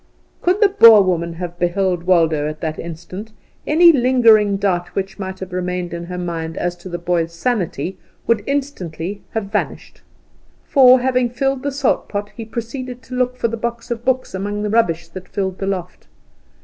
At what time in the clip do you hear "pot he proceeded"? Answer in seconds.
12.09-13.03